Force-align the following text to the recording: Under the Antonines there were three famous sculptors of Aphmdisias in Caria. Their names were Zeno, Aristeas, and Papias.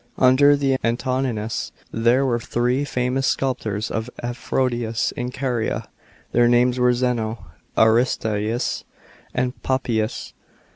Under 0.17 0.55
the 0.55 0.77
Antonines 0.83 1.71
there 1.91 2.25
were 2.25 2.39
three 2.39 2.85
famous 2.85 3.27
sculptors 3.27 3.91
of 3.91 4.09
Aphmdisias 4.23 5.11
in 5.11 5.29
Caria. 5.29 5.89
Their 6.31 6.47
names 6.47 6.79
were 6.79 6.91
Zeno, 6.93 7.45
Aristeas, 7.77 8.83
and 9.35 9.61
Papias. 9.61 10.33